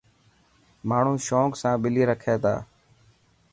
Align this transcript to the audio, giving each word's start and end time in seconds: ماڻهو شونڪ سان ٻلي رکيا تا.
ماڻهو 0.89 1.13
شونڪ 1.27 1.51
سان 1.61 1.73
ٻلي 1.83 2.03
رکيا 2.09 2.35
تا. 2.43 2.55